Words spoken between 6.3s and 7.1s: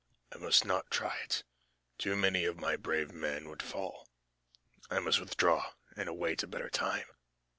a better time."